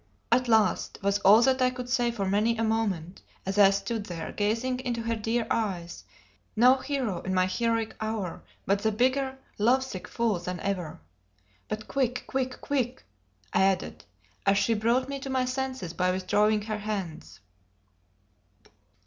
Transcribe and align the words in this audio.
"At 0.31 0.47
last!" 0.47 0.97
was 1.03 1.19
all 1.19 1.43
that 1.43 1.61
I 1.61 1.69
could 1.69 1.87
say 1.87 2.09
for 2.09 2.25
many 2.27 2.57
a 2.57 2.63
moment, 2.63 3.21
as 3.45 3.59
I 3.59 3.69
stood 3.69 4.05
there 4.05 4.31
gazing 4.31 4.79
into 4.79 5.03
her 5.03 5.15
dear 5.15 5.45
eyes, 5.51 6.05
no 6.55 6.77
hero 6.77 7.21
in 7.21 7.35
my 7.35 7.45
heroic 7.45 7.95
hour, 8.01 8.41
but 8.65 8.79
the 8.81 8.91
bigger 8.91 9.37
love 9.59 9.83
sick 9.83 10.07
fool 10.07 10.39
than 10.39 10.59
ever. 10.61 10.99
"But 11.67 11.87
quick 11.87 12.23
quick 12.25 12.61
quick!" 12.61 13.05
I 13.53 13.61
added, 13.61 14.03
as 14.43 14.57
she 14.57 14.73
brought 14.73 15.07
me 15.07 15.19
to 15.19 15.29
my 15.29 15.45
senses 15.45 15.93
by 15.93 16.09
withdrawing 16.09 16.63
her 16.63 16.79
hands. 16.79 17.39